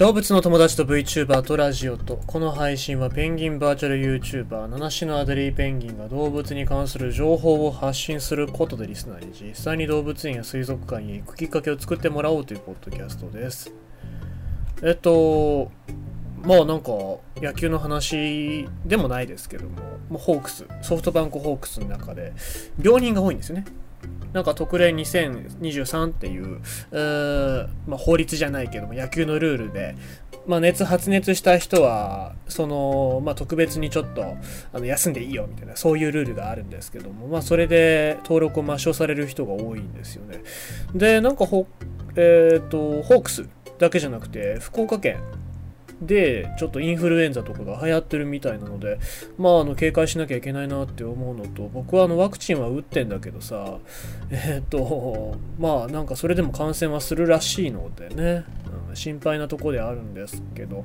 [0.00, 13.74] 動物の友達と VTuber とラジオとこの配信はペンギンバーチャル YouTuber 七種のアデリーペンギンが動物に関する情報を発信することでリスナーに実際に動物園や水族館へ行くきっかけを作ってもらおうというポッドキャストです。
[14.82, 15.70] えっと
[16.44, 16.92] まあなんか
[17.36, 22.32] 野球の話でもないですけどももうホークスソフトバンクホークスの中で
[22.82, 23.66] 病人が多いんですよね。
[24.32, 26.60] なんか特例2023っていう、
[26.92, 29.96] えー、まあ、法律じゃないけども野球のルールで、
[30.46, 34.36] まあ、熱発熱した人はその、まあ、特別にちょっと
[34.72, 40.42] あの休んでいいよみたいなそういうルールがあるんですけども、まあ、それで登録を抹消される人が多いんですよね。
[40.94, 41.66] でなんかほ、
[42.14, 45.20] えーとホークスだけじゃなくて福岡県
[46.00, 48.98] でちょっとインフルエンザとかが流行ってるみたいなので
[49.38, 53.78] まああの警戒しなきゃいけないなって思うのと僕はあのワクチンは打ってんだけどさ
[54.30, 58.44] えっ、とまあなんかそれでも感染はするらしいのでね、
[58.88, 60.84] うん、心配なとこであるんですけど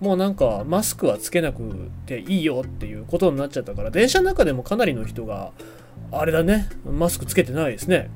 [0.00, 5.52] もうなんかマスクはつけなくていいよっていうことになっちゃったから電車の中でもかなりの人が
[6.12, 8.10] あれだねマスクつけてないですね。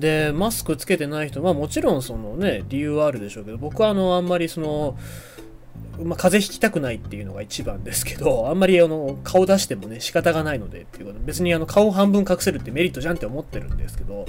[0.00, 4.96] で、マスクつけてない人、まあもちろんそのね、理由はあるでしょうけど、僕はあの、あんまりその、
[6.02, 14.26] まあ、風邪ひきたくないっていうのが一番ですけど、あんまりあの顔出してもね、仕方がないのでっていうこと別にあの顔半分隠せるってメリットじゃんって思ってるんですけど、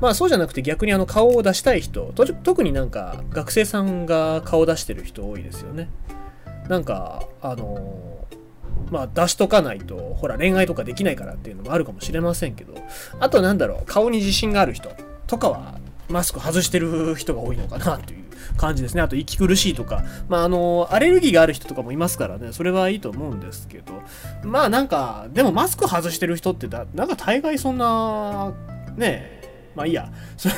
[0.00, 2.12] まあそうじゃなくて逆にあの顔を出したい人、
[2.44, 5.88] 特になんか学生さんが顔出してる人多いですよね。
[6.68, 8.19] なんか、あの
[8.90, 12.74] まあ出しとかないと、ほら恋愛とかできないからっていうのもあるかもしれませんけど、
[13.18, 14.90] あとなんだろう、顔に自信がある人
[15.26, 18.24] とかは、マスク外してる人が多いのかなという
[18.56, 19.02] 感じですね。
[19.02, 24.02] あと息苦しいとか、まああの、アレルギーがある人とかもいますからね、それはいいと思うんですけど、
[24.42, 28.52] まあなんか、でもマスク外してる人ってだ、なんか大概そんな、
[28.96, 29.40] ねえ
[29.74, 30.10] まあいいや。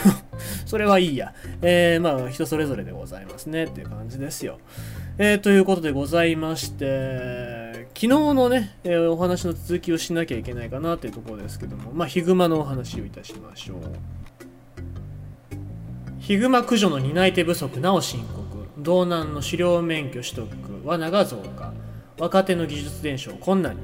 [0.64, 1.34] それはいいや。
[1.60, 4.58] えー、まあ人それぞれでございますねっていう感じですよ。
[5.18, 7.61] えー、ということでございまして、
[7.94, 13.78] 昨日のね、えー、お話の続きをしなきゃいけないかなというところですけども、まあ、ヒグマのお話をいたしましょう。
[16.18, 20.48] ヒグマ駆除の担い手不足なお深刻、道南の狩猟免許取得、
[20.84, 21.72] 罠が増加、
[22.18, 23.82] 若手の技術伝承困難に。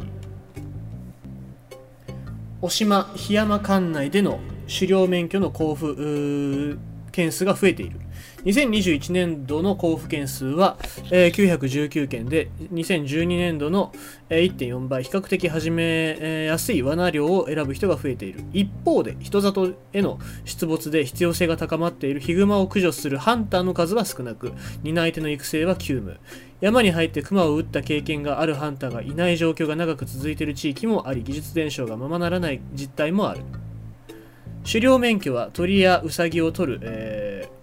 [2.61, 6.79] 渡島、檜山管内での狩猟免許の交付
[7.13, 8.01] 件数が増えている。
[8.45, 10.77] 2021年度の交付件数は、
[11.11, 13.93] えー、919件で、2012年度の、
[14.29, 18.45] えー、1.4倍、比較的始め、やすい罠量を選ぶ人が増えている。
[18.53, 26.19] 一方で、人里への出没で必要性が高まっているヒグマを駆除するハンターの数は少なく、担い手の育成は急務。
[26.61, 33.41] 山に入って熊を撃った経験があるハンターがいない状況が長く続いている地域もあり、技術伝承がままならない実態もある。
[34.65, 37.58] 狩猟免許は鳥やウサギを取る、えー、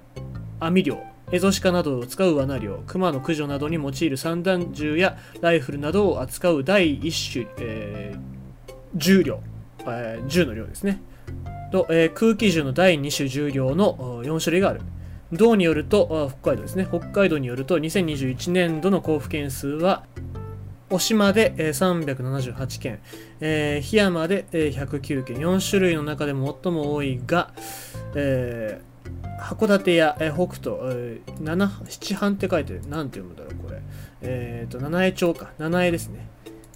[0.65, 0.97] 網漁、
[1.31, 9.39] エゾシカなどを使う罠漁、熊の駆除などに用いる散弾銃やライフルなどを扱う第一種、えー、銃量、
[9.87, 11.01] えー、銃の量ですね。
[11.71, 14.81] と、えー、空気銃の第2種重量の4種類がある。
[15.31, 16.87] 道によると、北海道ですね。
[16.89, 20.03] 北海道によると、2021年度の交付件数は、
[20.89, 22.99] 渡島で378件、
[23.39, 27.51] えー、檜山で109件、4種類の中で最も多いが、
[28.15, 28.94] えー、
[29.39, 33.81] 函館や、え、北斗、七七半って書いて、なんて読むんだろう、これ。
[34.21, 36.27] えっ、ー、と、七重町か、七重ですね。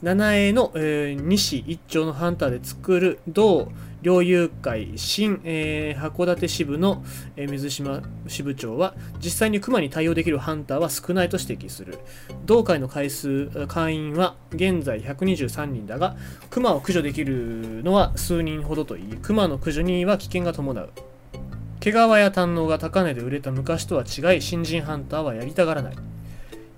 [0.02, 3.70] 七重の、えー、西一丁のハンターで作る同
[4.02, 7.04] 猟友会新、えー、函館支部の、
[7.36, 12.00] えー、水島支部長は実際に熊に対応できるハンターは少ないと指摘する
[12.46, 16.16] 同会の回数会員は現在123人だが
[16.50, 20.90] 熊を駆除できるのは数人ほどといい熊の駆除には危険が伴う
[21.80, 25.96] 毛皮や胆のが高値で売れた昔とは違い新人ハンターはやりたがらない。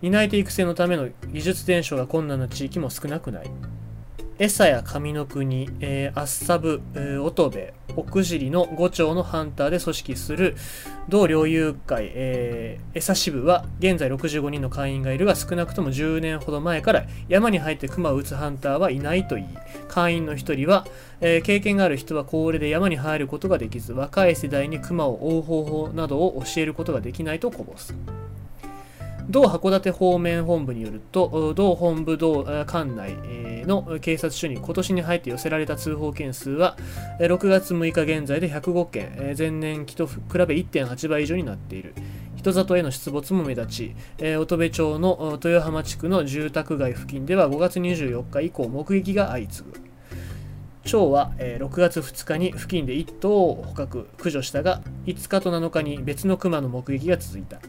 [0.01, 3.51] 担い手育成のための技術伝承が困難な地域も少なくない。
[4.37, 10.55] 餌や上の国、えー、アッサブ、えー、乙部、奥尻の5丁のハンターで組織する
[11.09, 19.45] 同猟友会、えー、餌支部は現在65人の会員がいるが少なくとも10年ほど前から山に入って熊を撃つハンターはいないといい
[19.87, 20.85] 会員の1人は、
[21.19, 27.93] えー、経験がある人は高齢で山に入ることができず若い世代に熊を追う方法などを教えることができないとこぼす。
[29.29, 33.15] 同函館方面本部によると、同本部同管内
[33.65, 36.77] の警察署に今年に入って寄せられた通報件数は、
[37.19, 41.93] 6月6日現在で105件、前年期と比べ1.8倍以上になっている。
[42.35, 43.95] 人里への出没も目立ち、
[44.39, 49.79] 乙部町の豊浜地区の住宅街付近では5月24日以降目撃が相次ぐ。
[50.83, 57.59] 町は、6月2日に付近で1頭を捕獲、駆除したが、5日と7日に別の熊の目撃が続いた。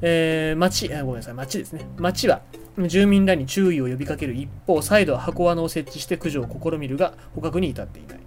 [0.00, 1.86] えー、町、ごめんなさい、町ですね。
[1.98, 2.42] 町は
[2.86, 8.18] 住民らに注意を呼びかける一方、再度は箱罠を設置して駆除を試みるが、捕獲に至っていない。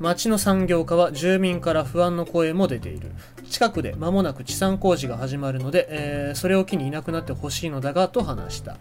[0.00, 3.12] 町の産業化は住民から不安の声も出ている。
[3.48, 8.78] 近くで間もなく地産工事が始まるので、えー、それを機にいなくなってほしいのだが、と話した。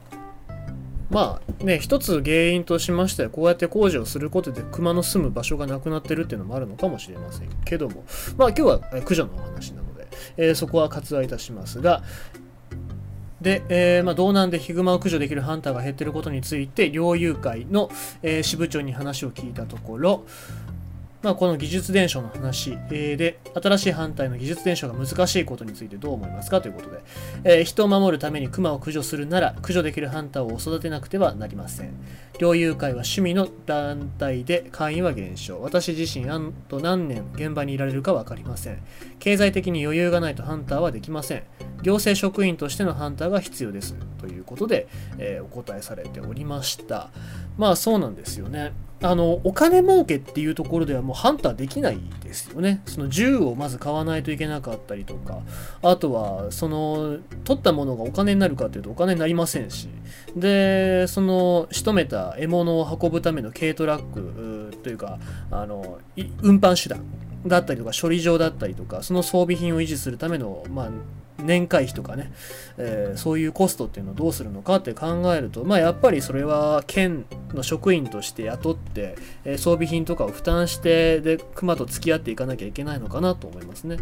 [1.11, 8.05] まあね、一つ原因としましては、こうやって工事をすることで熊の住む場所がなくなってるっていうのもあるのかもしれませんけども、
[8.37, 9.50] まあ今日は駆除のお話、
[10.37, 12.03] えー、そこは割愛いたしますが、
[13.41, 17.89] で、えー、まあ、道南でヒグマを駆除できるハンターが減っていることについて、猟友会の、
[18.21, 20.25] えー、支部長に話を聞いたところ、
[21.21, 27.01] まあ、この技術伝承の話、えー、で、新しい反対の技術伝承が難しいことについてどう思いますかということで、
[27.43, 31.93] えー、人を守るためにクマを駆除するなら、駆除できるハンターを育てなくてはなりません。
[32.39, 35.61] 猟友会は趣味の団体で会員は減少。
[35.61, 38.81] 私自身、あと何年現場にいられるか分かりません。
[39.19, 41.43] 経済的に余裕がないとハンターはできません。
[41.83, 43.95] 行政職員としてのハンターが必要です。
[44.19, 44.87] ということで、
[45.19, 47.11] えー、お答えされておりました。
[47.57, 48.73] まあそうなんですよね。
[49.03, 52.81] あのお金儲けっていうところではもうハンターできないですよね。
[52.85, 55.39] その銃をまず買わないといけなかったりとか、
[55.81, 59.89] あとはその取ったものがお金になるかというとお金になりませんし、
[60.35, 65.19] で、その仕留めた獲物を運ぶための軽トラックというか、
[65.49, 65.99] あの
[66.41, 67.03] 運搬手段
[67.47, 70.89] だったりとか処理場だったりとか、その装備品を維持するための、まあ、
[71.43, 72.31] 年会費とかね、
[72.77, 83.97] えー、そういうコストっていうのをどうするのかって考えると、まあ、やっぱりそれは県の職員として雇って、えー、装備品とかを負担してで熊と付き合っていかなきゃいけないのかなと思いますね。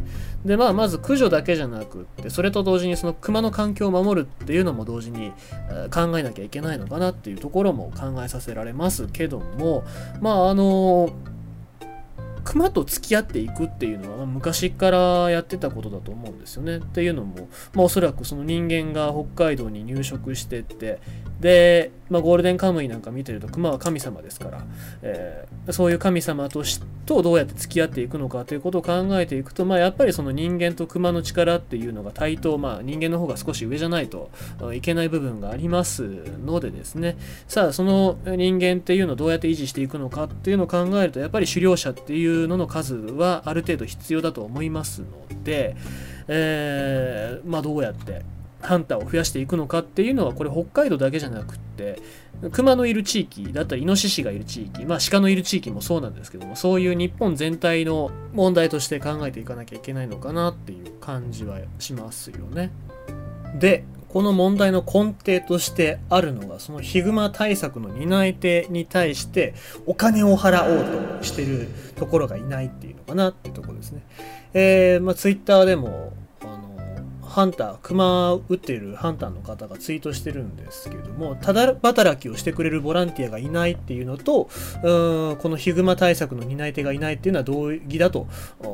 [0.45, 5.31] でまあまず駆除だけじゃなくってそれと同時にその熊の環境を守るっていうのも同時に、
[5.71, 9.83] え、考えなきゃいけないのかなっていうところも考えさせられますけども
[10.21, 11.38] まああのー
[12.49, 16.77] 熊と付き合っていくっていうのは昔からやってたことだと思うんですよね。
[16.77, 20.99] っていうのも、まあ、おそらくその人間が北海道に入植してって
[21.39, 24.65] で、まあ、ゴールデンカムイなんか見てると熊は神様ですから、
[25.01, 34.30] えー、そういう神様としとどうやって付き合っていくのかということを考えていくと、まあ、やっぱりその人間と熊の力っていうのが対等、まあ、人間の方が少し上じゃないと
[34.74, 36.03] いけない部分があります
[36.45, 37.18] のでですね。
[37.47, 45.75] さあその人間っていうのをどうやって維持していくのかっていうのを考えるとやっぱり狩猟者っていうのの数はある程度必要だと思いますので、
[46.27, 48.24] えー、まあどうやって
[48.61, 52.01] ハンターを増やしていくのかっていうのはこれ北海道だけじゃなくって
[52.51, 62.71] 熊のいる地域だったりイノシシがいる地域まあ鹿のいる地域もそうなんですけどもそういう日本全体の問題として考えていかなきゃいけないのかなっていう感じはしますよね。
[63.56, 69.53] でこの問題の根底としてあるのがそのヒグマ対策の担い手に対して
[69.85, 74.01] お金を払おうとしてるところがいないっていうのかなっていうところですね。
[74.56, 76.13] えー、まあ、ツイッターでも
[77.39, 84.50] ハンター、熊撃っているハンターの方がツイートしてるんですけども、ただ働きをしてくれるボランティアがいないっていうのと、
[84.83, 88.27] うんこのヒグマ対策の担い手がいないっていうのは同義だと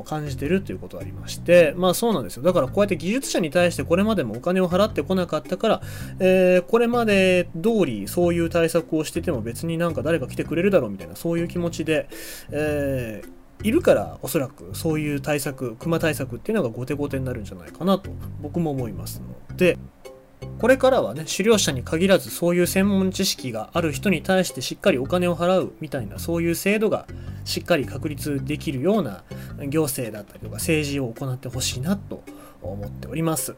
[0.05, 2.43] 感じてるということがありまして、まあそうなんですよ。
[2.43, 5.81] だからこうやって技術者に対してこれまでもお金を払ってこなかったから、
[6.19, 12.09] えー、これまで通りそういう対策をしてても別になんか誰か来てくれるだろうみたいな、そういう気持ちで、
[12.49, 19.77] えーいるからおそらくそういう対策熊対策っていうのが後手後手になるんじゃないかなと僕も思いますので
[20.59, 27.07] これからはね狩猟者に限らずそういう専門知識がある人に対してしっかりお金を払うみたいなそういう制度が
[27.43, 29.23] しっかり確立できるような
[29.67, 32.23] 行政だったりとか政治を行ってほしいなと
[32.61, 33.55] 思っております。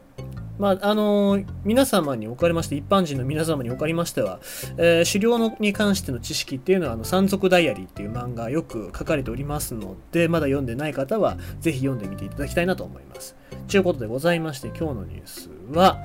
[0.58, 4.40] まあ、あのー、皆様におかれまして、一般人の皆様におかれましては、
[4.76, 13.36] えー、狩猟のに関しての知識っていうのは、あの、山賊ダイアリーっていう漫画よく書かれておりますので、まだ読んでない方は、ぜひ読んでみていただきたいなと思います。
[13.68, 15.98] ということでございまして、今日のニュースは、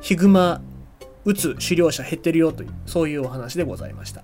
[0.00, 0.62] ヒグマ、
[1.24, 4.22] 撃つ狩猟者減ってるよという、そういうお話でございました。